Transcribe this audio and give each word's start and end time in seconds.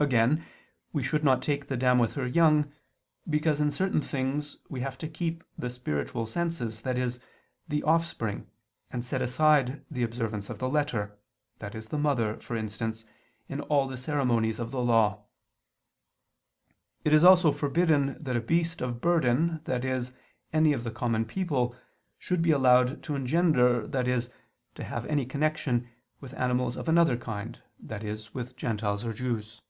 Again, 0.00 0.46
we 0.92 1.02
should 1.02 1.24
not 1.24 1.42
take 1.42 1.66
the 1.66 1.76
dam 1.76 1.98
with 1.98 2.12
her 2.12 2.24
young: 2.24 2.72
because 3.28 3.60
in 3.60 3.72
certain 3.72 4.00
things 4.00 4.58
we 4.68 4.80
have 4.80 4.96
to 4.98 5.08
keep 5.08 5.42
the 5.58 5.68
spiritual 5.68 6.24
senses, 6.24 6.86
i.e. 6.86 7.08
the 7.66 7.82
offspring, 7.82 8.48
and 8.92 9.04
set 9.04 9.20
aside 9.20 9.84
the 9.90 10.04
observance 10.04 10.48
of 10.48 10.60
the 10.60 10.68
letter, 10.68 11.18
i.e. 11.60 11.80
the 11.80 11.98
mother, 11.98 12.38
for 12.38 12.54
instance, 12.54 13.06
in 13.48 13.60
all 13.62 13.88
the 13.88 13.96
ceremonies 13.96 14.60
of 14.60 14.70
the 14.70 14.80
Law. 14.80 15.24
It 17.04 17.12
is 17.12 17.24
also 17.24 17.50
forbidden 17.50 18.22
that 18.22 18.36
a 18.36 18.40
beast 18.40 18.80
of 18.80 19.00
burden, 19.00 19.60
i.e. 19.66 20.00
any 20.52 20.72
of 20.72 20.84
the 20.84 20.92
common 20.92 21.24
people, 21.24 21.74
should 22.20 22.40
be 22.40 22.52
allowed 22.52 23.02
to 23.02 23.16
engender, 23.16 23.90
i.e. 23.92 24.20
to 24.76 24.84
have 24.84 25.06
any 25.06 25.26
connection, 25.26 25.88
with 26.20 26.34
animals 26.34 26.76
of 26.76 26.88
another 26.88 27.16
kind, 27.16 27.60
i.e. 27.90 28.16
with 28.32 28.54
Gentiles 28.56 29.04
or 29.04 29.12
Jews. 29.12 29.60